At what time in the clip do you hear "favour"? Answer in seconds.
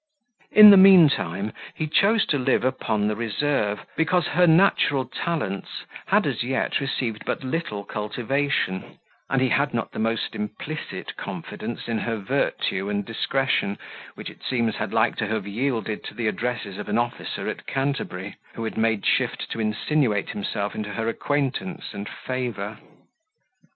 22.09-22.79